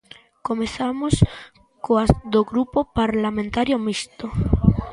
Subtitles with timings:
[0.47, 1.13] Comezamos
[1.85, 4.25] coas do Grupo Parlamentario Mixto.